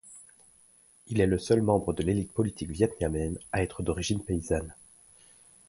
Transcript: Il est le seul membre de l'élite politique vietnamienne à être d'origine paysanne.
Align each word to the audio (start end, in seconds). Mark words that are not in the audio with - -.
Il 1.05 1.21
est 1.21 1.27
le 1.27 1.37
seul 1.37 1.61
membre 1.61 1.93
de 1.93 2.01
l'élite 2.01 2.33
politique 2.33 2.71
vietnamienne 2.71 3.37
à 3.51 3.61
être 3.61 3.83
d'origine 3.83 4.19
paysanne. 4.25 4.73